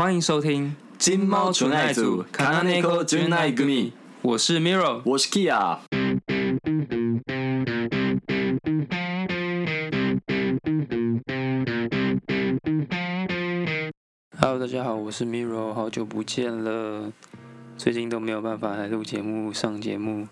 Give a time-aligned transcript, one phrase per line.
[0.00, 5.02] 欢迎收听金猫纯爱组卡纳内科纯爱組我是 Miro。
[5.04, 5.80] 我是 Kia。
[14.38, 17.12] Hello，大家好，我是 Miro，好久不见了。
[17.76, 20.26] 最近都没有办法来录节目、上节目，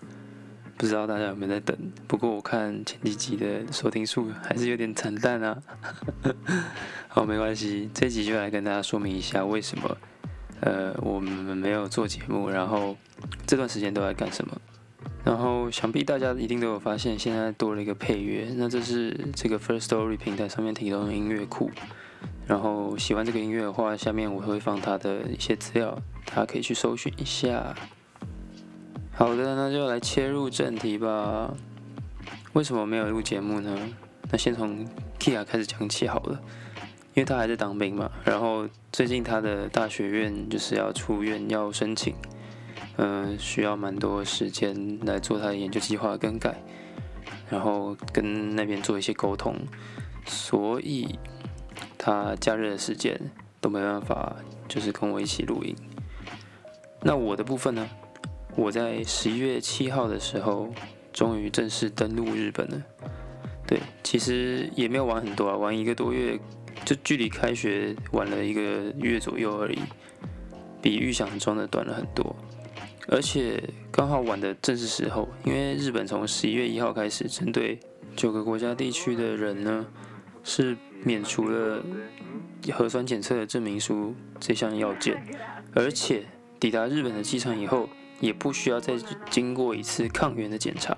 [0.79, 1.77] 不知道大家有没有在等？
[2.07, 5.61] 不过我看前几集的收听数还是有点惨淡啊。
[7.09, 9.97] 好，没关系，这集就来跟大家说明一下为什么
[10.61, 12.95] 呃我们没有做节目，然后
[13.45, 14.55] 这段时间都在干什么。
[15.25, 21.69] 然后想必大家一定都有发现，现在多了一个配乐，那这是这个 First Story 平台上面提供的音乐库。
[22.47, 27.75] 然后喜欢这个音乐的话，下面我会放它的一些资料，大家可以去搜寻一下。
[29.19, 31.53] 好的，那就来切入正题吧。
[32.53, 33.77] 为什么没有录节目呢？
[34.31, 34.87] 那先从
[35.19, 36.39] Kia 开始讲起好了，
[37.13, 38.09] 因为他还在当兵嘛。
[38.23, 42.15] 然后最近他的大学院就是要出院要申请，
[42.95, 46.55] 嗯、需要蛮多时间来做他的研究计划更改，
[47.49, 49.53] 然后跟那边做一些沟通，
[50.25, 51.19] 所以。
[51.97, 53.19] 他假日的时间
[53.59, 54.37] 都没办法，
[54.69, 55.75] 就是跟我一起录音。
[57.01, 57.85] 那我的部分呢？
[58.55, 60.73] 我在十一月七号的时候，
[61.13, 62.81] 终于正式登陆日本了。
[63.65, 66.39] 对，其实也没有玩很多啊，玩一个多月，
[66.83, 68.61] 就距离开学晚了一个
[68.99, 69.79] 月左右而已，
[70.81, 72.35] 比预想中的短了很多。
[73.07, 77.79] 而且刚好玩的正是时候，因为日本从十一月一号开始，针对
[78.15, 79.85] 九个国家地区的人呢，
[80.43, 81.83] 是免除了
[82.71, 85.23] 核酸检测的证明书这项要件，
[85.73, 86.23] 而且
[86.59, 87.87] 抵达日本的机场以后，
[88.19, 88.95] 也不需要再
[89.29, 90.97] 经过一次抗原的检查。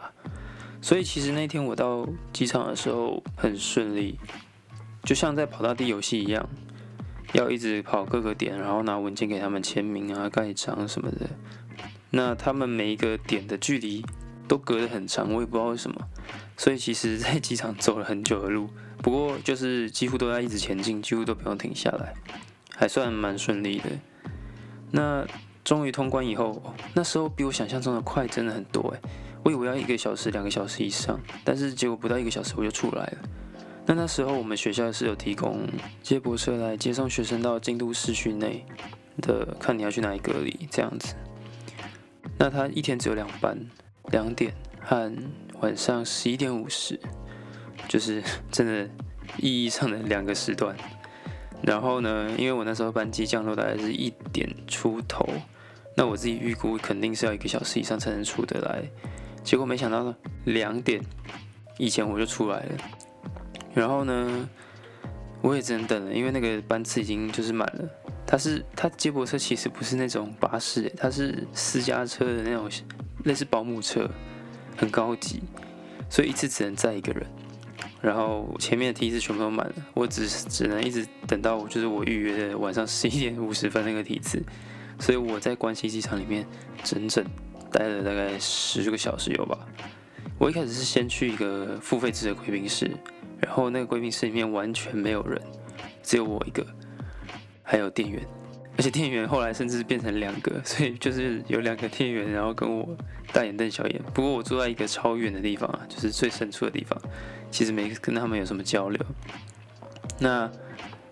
[0.81, 4.19] 所以其实那天我到机场的时候很顺利，
[5.03, 6.49] 就像在跑大地游戏一样，
[7.33, 11.30] 要一直跑各个点，然后拿文件给他们签名啊、盖章什么的。
[12.09, 14.03] 那他们每一个点的距离
[14.47, 16.08] 都隔得很长，我也不知道为什么。
[16.58, 22.14] 所以其实，在机场走了很久的路，不过就是几乎都在一直前进，几乎都不用停下来，
[22.76, 23.86] 还算蛮顺利的。
[24.92, 25.26] 那
[25.64, 26.61] 终于通关以后，
[26.94, 28.99] 那时候比我想象中的快，真的很多诶。
[29.44, 33.17] 我以为要一个小时、两个小时以上，但是结果不到一个小时我就出来了。
[33.86, 35.67] 那那时候我们学校是有提供
[36.04, 38.64] 接驳车来接送学生到京都市区内
[39.22, 41.16] 的，看你要去哪里隔离这样子。
[42.38, 43.58] 那他一天只有两班，
[44.11, 45.11] 两点和
[45.60, 46.99] 晚上十一点五十，
[47.88, 48.89] 就是 真的
[49.38, 50.76] 意义上的两个时段。
[51.64, 55.28] 然后呢，因为我那时候班机降落大概是一点出头，
[55.96, 58.84] 那我自己预估肯定是要一个小时以上才能出得来。
[59.44, 60.16] 结果没想到呢，
[60.46, 61.02] 两点
[61.78, 62.78] 以前我就出来了。
[63.74, 64.50] 然后呢，
[65.42, 67.90] 我也只能等了，因为那个班次已经就是满了。
[68.26, 72.70] 它是它接驳车其实不是那种巴士，它是私家车的那种
[73.26, 74.10] 类似保姆车，
[74.78, 75.42] 很高级，
[76.10, 77.26] 所以一次只能载一个人。
[78.00, 84.42] 然后前面的梯次全部都满了，我只只能一直等到就是我预约的晚上十一点五十分那个梯次，
[85.02, 86.45] 所以我在关西机场里面
[86.84, 87.26] 整整
[87.72, 89.58] 待了大概十个小时有吧。
[90.38, 92.89] 我一开始是先去一个付费制的贵宾室，
[93.40, 95.42] 然后那个贵宾室里面完全没有人，
[96.04, 96.64] 只有我一个，
[97.64, 98.22] 还有店员，
[98.78, 102.88] 而且店员后来甚至变成两个，所以就是有两个店员，然后跟我
[103.34, 104.00] 大眼瞪小眼。
[104.14, 107.00] 不过我坐在一个超远的地方啊，就是最深处的地方，
[107.50, 109.04] 其实没跟他们有什么交流。
[110.20, 110.50] 那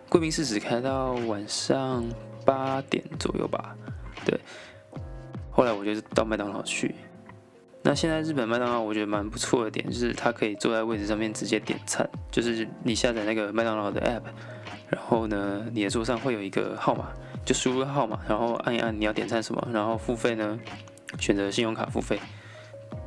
[0.09, 2.03] 贵宾室只开到晚上
[2.49, 3.75] 八点左右吧，
[4.25, 4.39] 对。
[5.51, 6.95] 后来我就是到麦当劳去。
[7.83, 14.23] 那现在日本麦当劳我觉得蛮不错的点，就是它可以坐在位置上面直接点餐，就是你下载那个麦当劳的 app，
[14.89, 17.09] 然后呢，你的桌上会有一个号码，
[17.45, 20.59] 就输入号码，然后按一按你要点餐什么，然后付费呢，
[21.19, 22.19] 选择信用卡付费，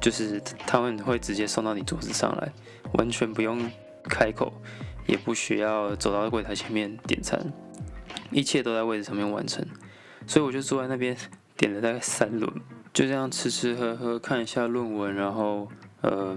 [0.00, 2.52] 就是他们会直接送到你桌子上来，
[2.94, 3.58] 完全不用
[4.04, 4.52] 开口，
[5.06, 7.38] 也不需要走到柜台前面点餐，
[8.32, 9.64] 一切都在位置上面完成，
[10.26, 11.16] 所以我就坐在那边
[11.56, 12.50] 点了大概三轮。
[12.92, 15.68] 就这样吃吃喝喝，看一下论文，然后
[16.02, 16.36] 呃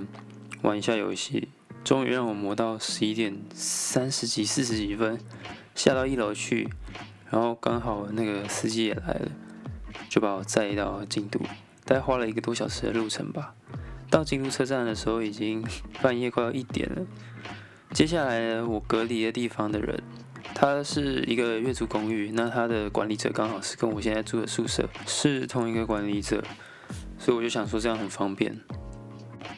[0.62, 1.50] 玩一下游戏，
[1.84, 5.20] 终于让我磨到十一点三十几、四十几分，
[5.74, 6.70] 下到一楼去，
[7.30, 9.32] 然后刚好那个司机也来了，
[10.08, 11.40] 就把我载到京都，
[11.84, 13.54] 大概花了一个多小时的路程吧。
[14.10, 15.62] 到京都车站的时候已经
[16.02, 17.02] 半夜快要一点了。
[17.92, 20.02] 接下来呢，我隔离的地方的人，
[20.56, 26.42] 他是一个月租公寓，那他的管理者刚好是跟我现在住的宿舍是同一个管理者，
[27.20, 28.58] 所以我就想说这样很方便。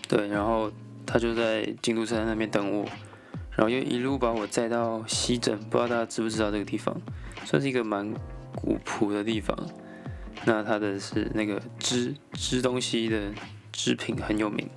[0.07, 0.71] 对，然后
[1.05, 2.83] 他就在京都车站那边等我，
[3.51, 6.99] 然后又一路把我载到西镇，不知道大家知不知道这个地方，
[7.45, 8.11] 算是一个蛮
[8.55, 9.55] 古朴的地方。
[10.45, 13.31] 那它的是那个织织东西的
[13.71, 14.67] 织品很有名，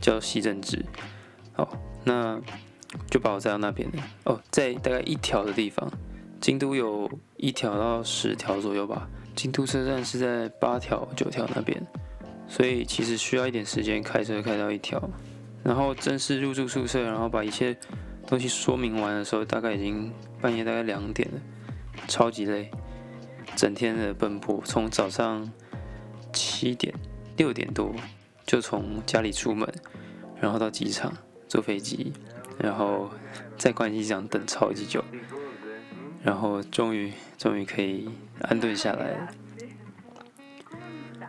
[0.00, 0.84] 叫西镇织。
[1.52, 2.40] 好，那
[3.10, 4.02] 就把我载到那边了。
[4.24, 5.90] 哦，在大概一条的地方，
[6.40, 9.08] 京都有一条到十条左右吧。
[9.34, 11.80] 京都车站是在八条九条那边，
[12.48, 15.00] 所以其实需要一点时间开车开到一条。
[15.62, 17.76] 然后正式入住宿舍，然后把一切
[18.26, 21.40] 东西说明完的时候，大概已经半夜大概两点了，
[22.06, 22.70] 超级累，
[23.54, 25.50] 整天的奔波，从早上
[26.32, 26.94] 七点
[27.36, 27.94] 六点多
[28.46, 29.68] 就从家里出门，
[30.40, 31.12] 然后到机场
[31.46, 32.12] 坐飞机，
[32.58, 33.10] 然后
[33.56, 35.04] 在关西机场等超级久，
[36.22, 38.08] 然后终于终于可以
[38.42, 39.28] 安顿下来了。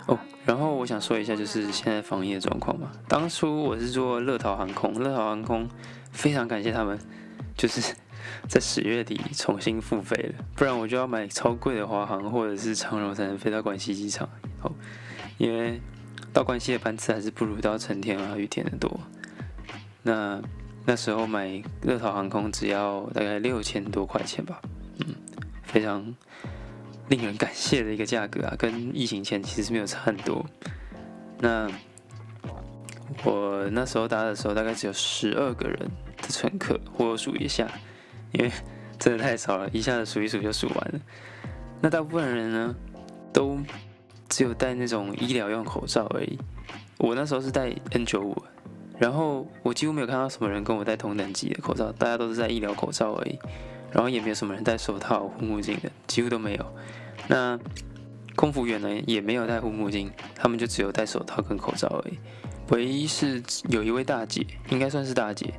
[0.08, 2.92] 哦，然后我想说一下，就是现在防疫的状况嘛。
[3.08, 5.70] 当初我是做乐桃航空，乐桃航空
[6.12, 6.98] 非常感谢他们，
[7.56, 7.94] 就是
[8.48, 14.28] 在十月底重新付费了，不然我就要买超贵的华航或者是长荣才能飞到关西机场。
[14.64, 14.72] 哦，
[15.38, 15.80] 因为
[16.34, 19.00] 到关西的班次还是不如到成田啊、羽田的多。
[20.02, 20.42] 那
[20.90, 24.60] 那时候买乐桃航空只要大概六千多块钱吧，
[24.98, 25.06] 嗯，
[25.62, 26.16] 非常。
[27.10, 30.44] 令人感谢的一个价格啊，跟疫情前其实没有差很多。
[31.40, 31.68] 那
[33.24, 35.78] 我那时候搭的时候，大概只有十二个人
[36.22, 37.68] 的乘客，我数一下，
[38.32, 38.52] 因为
[38.98, 41.00] 真的太少了，一下子数一数就数完了。
[41.82, 42.76] 那大部分人呢，
[43.32, 43.60] 都
[44.28, 46.40] 只有戴那种医疗用口罩而已。
[46.98, 48.36] 我那时候是戴 N95，
[49.00, 53.40] 然后我几乎没有看到什么人跟我戴同等级的口罩，大家都是在医疗口罩而已。
[53.92, 56.76] 然后也没有什么人戴手套、护目镜的，几乎都没有。
[57.28, 57.60] 那
[58.36, 62.20] 空服员呢也没有戴护目镜，他们就只有戴手套跟口罩而已。
[62.70, 65.52] 唯一是有一位大姐，应该算是大姐，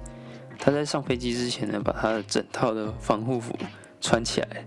[0.60, 3.58] 她在上飞机之前呢，把她的整套的防护服
[4.00, 4.64] 穿起来，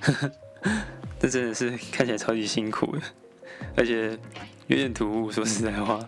[1.20, 3.02] 这真的是看起来超级辛苦的，
[3.76, 4.18] 而且
[4.66, 6.00] 有点突兀，说实在话。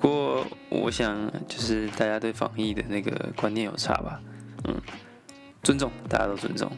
[0.00, 4.20] 不过我想就是大家对防疫的那个观念有差吧，
[4.64, 4.74] 嗯，
[5.62, 6.70] 尊重，大家都尊重，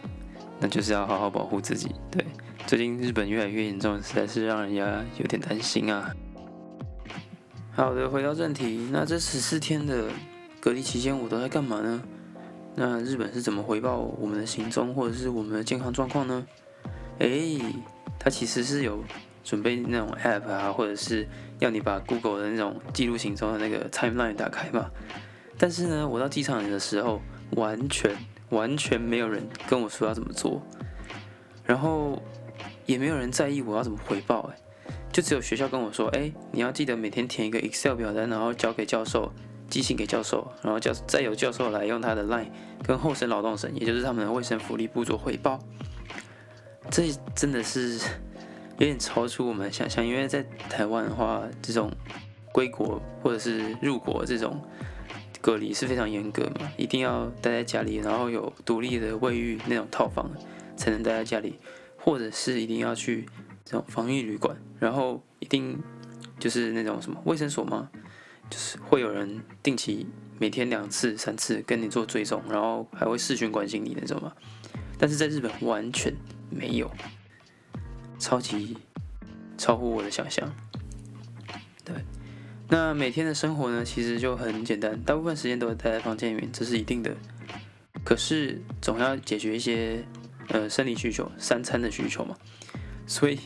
[0.58, 2.24] 那就是要好好保护自己，对。
[2.66, 6.14] 最近日本越来越严重，实在是让人家有点担心啊。
[7.72, 10.10] 好的，回到正题，那这十四天的
[10.60, 12.02] 隔离期间，我都在干嘛呢？
[12.76, 16.46] 那日本是怎么回报我们的行踪或者是我们的健康状况呢？
[17.18, 17.60] 诶，
[18.18, 19.02] 它其实是有
[19.50, 21.26] 准备那种 app 啊，或者是
[21.58, 24.88] 要你把 Google 的那种记录行踪的那个 timeline 打开嘛。
[25.58, 27.20] 但是呢，我到机场的时候，
[27.56, 28.16] 完全
[28.50, 30.62] 完全没有人跟我说要怎么做，
[31.64, 32.22] 然后。
[32.86, 34.56] 也没有人在意我要怎么回报，哎，
[35.12, 39.32] 就只有学校跟我说，哎，你要记得每天填一个 Excel 表单，然后交给教授，
[39.68, 42.48] 寄信给教授，然后教再由教授来用他的 Line
[42.82, 45.60] 跟后生劳动省，也就是他们的卫生福利部做汇报。
[46.90, 47.04] 这
[47.36, 48.00] 真的是
[48.80, 51.92] 有点超出我们想象，因为在台湾的话，这种
[52.52, 54.60] 归国或者是入国这种
[55.40, 60.28] 隔离是非常严格嘛，一定要待在家里，然后有独立的卫浴那种套房
[60.76, 61.60] 才能待在家里。
[62.02, 63.26] 或者是一定要去
[63.62, 65.78] 这种防疫旅馆，然后一定
[66.38, 67.90] 就是那种什么卫生所吗？
[68.48, 70.06] 就是会有人定期
[70.38, 74.32] 每天两次、三次跟你做追踪，然后还会视讯关心你那种吗？
[74.98, 76.10] 但是在日本完全
[76.48, 76.90] 没有，
[78.20, 78.76] 超级
[79.58, 80.48] 超乎我的想象。
[81.84, 81.96] 对，
[82.68, 87.16] 那每天的生活呢，其实就很简单，大部分时间都会待在房间里面，这是一定的。
[88.04, 90.04] 可是总要解决一些。
[90.52, 92.36] 呃，生理需求，三餐的需求嘛，
[93.06, 93.38] 所以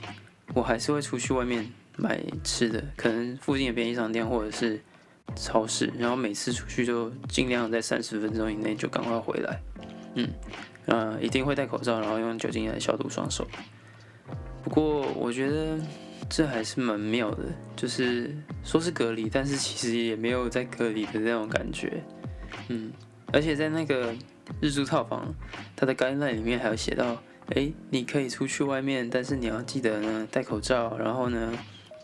[0.54, 4.81] 我还是会出去外面买吃的，可能附近的便利商店或者是
[5.37, 9.61] 超市，然后每次出去就尽量在三十分钟以内就赶快回来。
[10.14, 10.31] 嗯，
[10.87, 13.47] 呃，一定会戴口罩，然后用酒精来消毒双手。
[14.64, 15.78] 不过我觉得
[16.28, 17.44] 这还是蛮妙的，
[17.76, 22.02] 就是说是隔离，但是其实也没有在隔离的那种感觉。
[22.68, 22.90] 嗯，
[23.33, 24.12] 而且在那个。
[24.61, 25.35] 日租套房，
[25.75, 27.16] 它的概念里面还有写到，
[27.54, 31.50] 哎，你可以出去外面，但是你要记得呢戴口罩，然后呢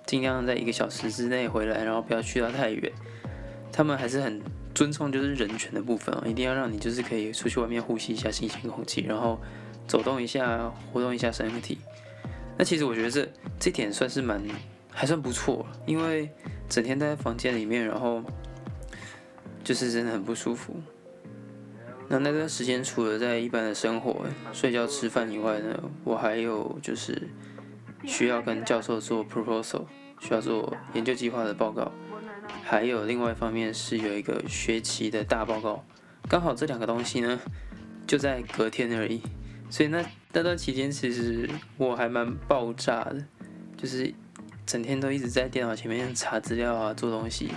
[0.07, 2.91] 尽量在一个小时之内回来，然后不要去到太远。
[3.71, 4.41] 他们还是很
[4.75, 9.39] 尊重就是人权的部分啊，一定要让你就是可以出去外面呼吸一下新鲜空气，然后
[9.87, 11.77] 走动一下，活动一下身体。
[12.61, 13.27] 那其实我觉得这
[13.59, 14.39] 这点算是蛮
[14.91, 16.31] 还算不错，因为
[16.69, 18.23] 整天待在房间里面，然后
[19.65, 20.77] 就是真的很不舒服。
[22.07, 27.31] 那那段时间，除了在一般的生活、睡觉、吃饭以外呢，我还有就是
[28.05, 29.87] 需要跟教授做 proposal，
[30.21, 31.91] 需要做研究计划的报告，
[32.63, 35.83] 还有另外一方面是有一个学期的大报告，
[36.29, 37.41] 刚好这两个东西呢
[38.07, 39.23] 就在隔天而已，
[39.71, 43.25] 所以那那段期间其实我还蛮爆炸的，
[43.77, 44.13] 就是
[44.65, 47.51] 整天都一直在电脑前面查资料啊，做东西。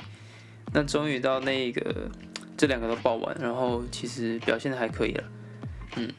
[0.73, 2.09] 那终于到那个
[2.57, 5.23] 这两个都报完，然后其实表现的还可以了，
[5.97, 6.11] 嗯。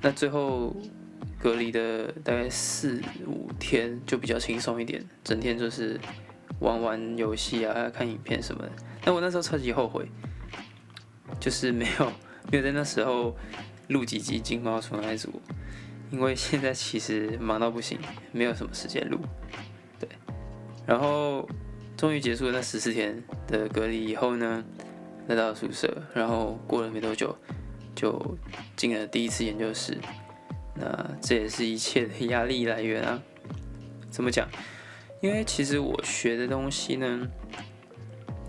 [0.00, 0.76] 那最后
[1.40, 5.98] 隔离的大概四五天就比较轻松一点，整天就是
[6.60, 8.70] 玩玩游戏啊，看影片什么的。
[9.04, 10.06] 那我那时候超级后悔，
[11.40, 12.12] 就是没有
[12.52, 13.34] 没有在那时候
[13.88, 15.28] 录几集《金猫纯爱组》，
[16.10, 17.98] 因为现在其实忙到不行，
[18.32, 19.18] 没有什么时间录。
[19.98, 20.08] 对，
[20.86, 21.48] 然后。
[21.96, 24.64] 终于结束了那十四天的隔离以后呢，
[25.28, 27.34] 来到宿舍，然后过了没多久，
[27.94, 28.36] 就
[28.76, 29.96] 进了第一次研究室。
[30.74, 33.22] 那这也是一切的压力来源啊。
[34.10, 34.48] 怎么讲？
[35.22, 37.28] 因为其实我学的东西呢，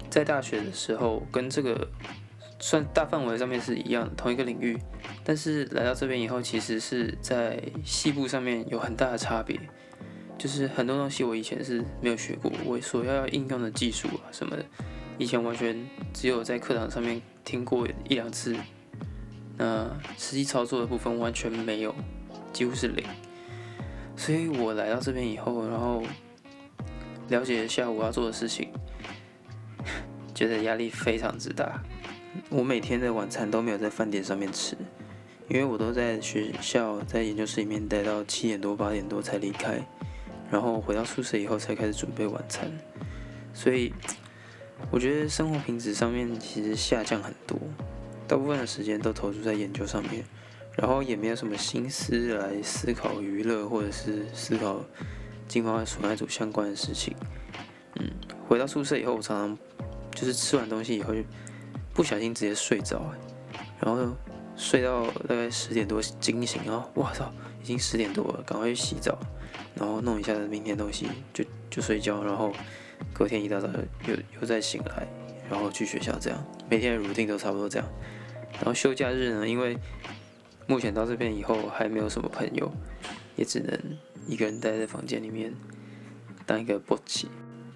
[0.10, 1.88] 在大学的时候跟这个
[2.60, 4.78] 算大范围上面是一样，同一个领域。
[5.24, 9.60] 但是来到这边以后，其实是在细部上面有很大的差别。
[10.38, 14.66] 就是很多东西我以前是没有学过，我所要应用的技术啊什么的，
[15.18, 18.54] 以前完全只有在课堂上面听过一两次，
[19.58, 21.96] 那实际操作的部分完全没有，
[22.52, 23.06] 几乎是零。
[24.18, 26.04] 所以我来到这边以后，然后
[27.30, 28.70] 了解一下我要做的事情，
[30.36, 31.82] 觉得压力非常之大。
[32.50, 34.78] 我每天的晚餐都没有在饭店上面吃，
[35.48, 39.80] 因为我都在学校在研究室里面待到七点多八点多才离开。
[40.52, 42.72] 然后回到宿舍以后才开始准备晚餐，
[43.52, 43.92] 所以
[44.92, 47.58] 我觉得生活品质上面其实下降很多，
[48.28, 50.24] 大部分的时间都投注在研究上面，
[50.78, 54.86] 然后也没有什么心思来思考娱乐或者是思考
[55.48, 57.16] 进化损害组相关的事情。
[57.96, 58.08] 嗯，
[58.48, 59.58] 回到宿舍以后，我常常
[60.14, 61.22] 就是吃完东西以后就
[61.96, 63.02] 不小心直接睡着，
[63.80, 64.14] 然后
[64.58, 67.32] 睡到大概十点多惊醒，然后哇操，
[67.64, 69.18] 已经十点多了，赶快去洗澡。
[69.76, 72.54] 然后弄一下明天东西，就就睡觉，然后
[73.14, 73.68] 隔天一大早
[74.08, 75.08] 又又再醒来，
[75.50, 77.88] 然后去学校，这样每天的 routine 都差不多这样。
[78.54, 79.78] 然后休假日呢，因为
[80.68, 82.72] 目前到这边以后还没有什么朋友，
[83.36, 83.98] 也只能
[84.28, 85.54] 一个人待在房间里面
[86.46, 87.00] 当一个 b o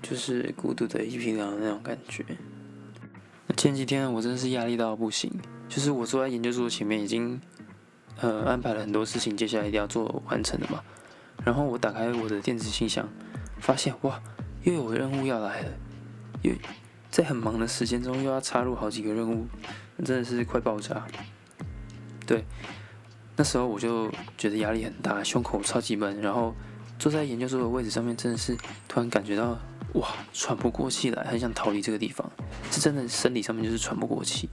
[0.02, 2.24] 就是孤独的一匹狼那种感觉。
[3.58, 5.32] 前几天我真的是压力到不行，
[5.68, 7.40] 就是我坐在研究所前面已经
[8.22, 10.82] 呃安排了很多事情，接下来一定要做完成的嘛。
[11.44, 13.08] 然后我打开我的电子信箱，
[13.60, 14.22] 发现哇，
[14.64, 15.72] 又有任务要来了，
[16.42, 16.54] 又
[17.10, 19.48] 在很忙的时间中又要插入好几个任务，
[20.06, 21.06] 真的是快爆炸。
[22.26, 22.46] 对，
[23.36, 26.54] 那时候我就觉得压力很大，胸口超级闷，然后
[26.98, 28.56] 坐在研究所的位置上面，真的是
[28.88, 29.58] 突然感觉到
[29.94, 32.30] 哇，喘不过气来，很想逃离这个地方，
[32.72, 34.50] 是真的生理上面就是喘不过气。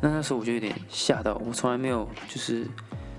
[0.00, 2.66] 那那时候我就有点吓到，我从来没有就是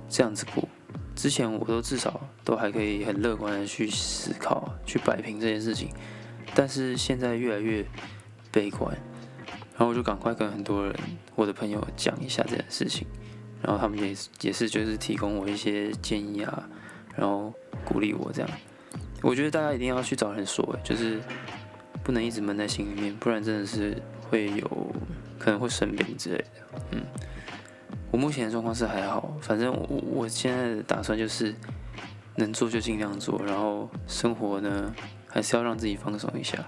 [0.09, 0.67] 这样子过。
[1.15, 5.89] 之前我都至少都还可以很乐观的去思考、去摆平这件事情，
[6.55, 7.85] 但是现在越来越
[8.51, 8.91] 悲观，
[9.73, 10.93] 然后我就赶快跟很多人、
[11.35, 13.07] 我的朋友讲一下这件事情，
[13.61, 16.67] 然后他们也也是就是提供我一些建议啊，
[17.15, 17.53] 然后
[17.85, 18.49] 鼓励我这样。
[19.23, 21.19] 我觉得大家一定要去找人说，就是
[22.03, 23.97] 不能一直闷在心里面，不然真的是
[24.29, 24.95] 会有
[25.39, 26.45] 可能会生病之类的，
[26.91, 27.01] 嗯。
[28.11, 31.55] 我目前的状况是还好，反正我我现在的打算就是
[32.35, 34.93] 能做就尽量做，然后生活呢
[35.27, 36.63] 还是要让自己放松一下。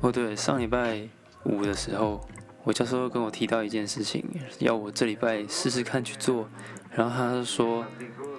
[0.00, 1.08] 哦对，上礼拜
[1.44, 2.20] 五的时候，
[2.64, 4.22] 我教授跟我提到一件事情，
[4.58, 6.46] 要我这礼拜试试看去做，
[6.92, 7.86] 然后他就说，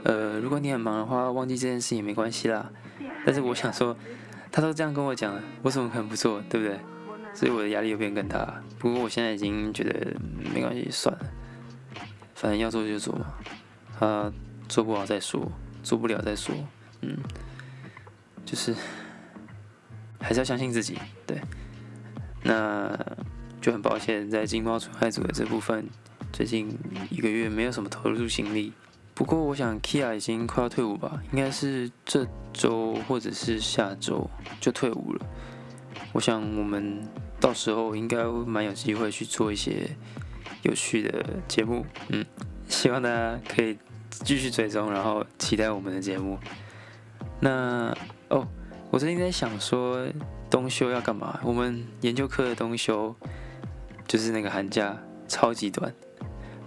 [0.04, 2.70] 呃，如果你很忙的话，忘记这件事也没关系啦。
[3.26, 3.96] 但是我想说，
[4.52, 6.80] 他都这样跟我讲了，我怎么可能不做，对不对？
[7.34, 8.62] 所以我的压力又变更大。
[8.78, 10.14] 不过我现在已经觉得
[10.54, 11.26] 没关系，算了。
[12.36, 13.28] 反正要做就做嘛，
[14.00, 14.32] 他
[14.68, 15.52] 做不好再说，
[15.84, 16.54] 做不了再说，
[17.02, 17.18] 嗯，
[18.44, 18.76] 就是
[20.20, 21.40] 还是要相信自己，对。
[22.44, 22.98] 那
[23.62, 25.88] 就很抱歉，在金猫纯爱组的这部分，
[26.34, 26.76] 最近
[27.12, 28.74] 一个月没有什么投入心力。
[29.14, 34.30] 不过我想，Kia 已经快要退伍吧，应该是这周或者是下周
[34.60, 35.26] 就退伍了。
[36.14, 37.08] 我想我们
[37.40, 39.90] 到时候应该蛮有机会去做一些。
[40.64, 42.24] 有趣的节目，嗯，
[42.70, 43.76] 希望大家可以
[44.10, 46.38] 继续追踪，然后期待我们的节目。
[47.40, 47.92] 那
[48.30, 48.48] 哦，
[48.92, 50.06] 我最近在想说，
[50.52, 51.40] 冬休要干嘛？
[51.44, 53.16] 我们研究课的冬休
[54.08, 54.96] 就是那个寒假
[55.28, 55.92] 超级短，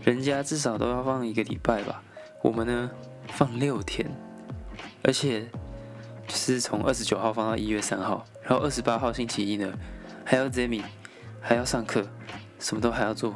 [0.03, 2.03] 人家至少都要放一个礼拜吧，
[2.43, 2.91] 我们呢
[3.29, 4.11] 放六天，
[5.05, 5.47] 而且
[6.26, 9.73] 就是从二十九号放到一月三号，然后二十八号星期一呢
[10.25, 10.83] 还要 Zemi，
[11.40, 12.07] 还要上课，
[12.59, 13.35] 什么都还要做。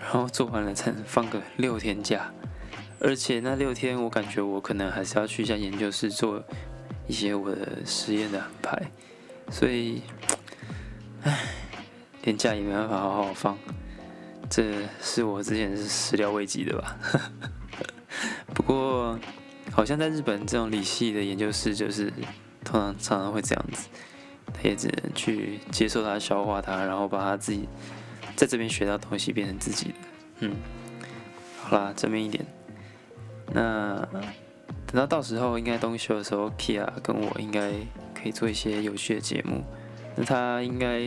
[0.00, 2.32] 然后做完了才能放个六天假，
[3.00, 6.42] 而且那六天我感觉我可能还是要去一下研究室做
[7.08, 8.90] 一些我的实验的安排，
[9.50, 10.02] 所以，
[11.24, 11.36] 唉，
[12.22, 13.58] 连假也没办法好好放，
[14.48, 16.96] 这是我之前是始料未及的吧。
[18.54, 19.18] 不过，
[19.78, 22.12] 好像在日本这种理系的研究室，就是
[22.64, 23.86] 通常常常会这样子，
[24.52, 27.68] 他也只能去接受它、消化它，然后把他自己
[28.34, 29.94] 在这边学到东西变成自己的。
[30.40, 30.56] 嗯，
[31.62, 32.44] 好啦，正面一点。
[33.52, 34.04] 那
[34.84, 37.70] 等到到时候应该冬休的时候，Kia 跟我应该
[38.20, 39.62] 可以做一些有趣的节目。
[40.16, 40.98] 那他应该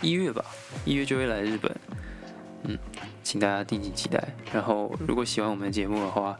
[0.00, 0.44] 一月吧，
[0.84, 1.72] 一月就会来日本。
[2.64, 2.76] 嗯，
[3.22, 4.34] 请大家敬请期待。
[4.52, 6.36] 然后如果喜欢我们的节目的话，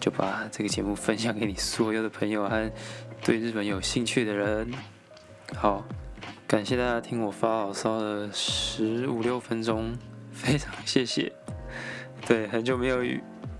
[0.00, 2.70] 就把这个节目分享给你所有的朋友和
[3.22, 4.70] 对日本有兴趣的人。
[5.54, 5.84] 好，
[6.46, 9.96] 感谢大家听我发牢骚了十五六分钟，
[10.32, 11.32] 非常谢谢。
[12.26, 12.98] 对，很久没有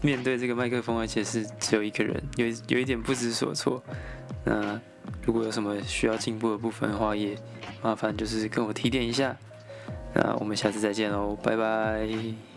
[0.00, 3.82] 面对这个麦克风，而且是只有一个人，有有一点不知所措。
[4.44, 4.80] 那
[5.24, 7.36] 如果有什么需要进步的部分的话，也
[7.82, 9.36] 麻烦就是跟我提点一下。
[10.14, 12.47] 那我们下次再见喽，拜拜。